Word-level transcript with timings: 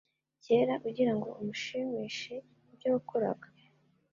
kera 0.43 0.73
ugirango 0.87 1.29
umushimishe 1.41 2.35
nibyo 2.63 2.87
wakoraga 2.93 3.47